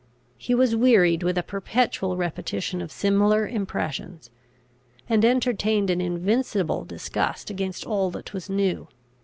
He 0.39 0.55
was 0.55 0.75
wearied 0.75 1.21
with 1.21 1.37
a 1.37 1.43
perpetual 1.43 2.17
repetition 2.17 2.81
of 2.81 2.91
similar 2.91 3.47
impressions; 3.47 4.31
and 5.07 5.23
entertained 5.23 5.91
an 5.91 6.01
invincible 6.01 6.85
disgust 6.85 7.51
against 7.51 7.85
all 7.85 8.09
that 8.09 8.33
was 8.33 8.49
new. 8.49 8.87